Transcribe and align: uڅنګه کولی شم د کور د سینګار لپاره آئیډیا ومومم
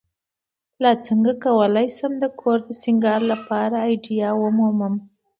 uڅنګه 0.89 1.33
کولی 1.43 1.87
شم 1.97 2.13
د 2.23 2.25
کور 2.39 2.57
د 2.67 2.69
سینګار 2.81 3.21
لپاره 3.31 3.75
آئیډیا 3.87 4.29
ومومم 4.41 4.93